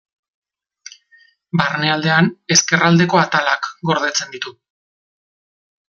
Barnealdean, 1.61 2.31
ezkerraldeko 2.57 3.21
atalak 3.25 3.71
gordetzen 3.91 4.37
ditu. 4.37 4.59